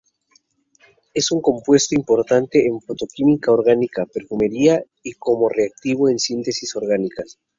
Es 1.13 1.29
un 1.29 1.41
compuesto 1.41 1.93
importante 1.93 2.65
en 2.65 2.81
fotoquímica 2.81 3.51
orgánica, 3.51 4.07
perfumería 4.07 4.83
y 5.03 5.11
como 5.13 5.47
reactivo 5.47 6.09
en 6.09 6.17
síntesis 6.17 6.75
orgánicas. 6.75 7.37